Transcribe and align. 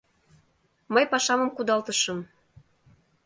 Мый 0.93 1.05
пашамым 1.11 1.49
кудалтышым. 1.53 2.19